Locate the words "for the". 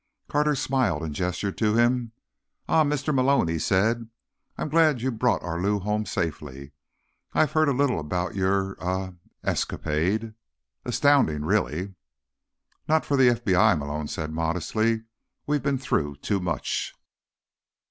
13.05-13.29